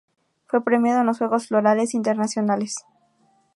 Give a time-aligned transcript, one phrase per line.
[0.47, 2.73] Fue premiado en los Juegos Florales Internacionales.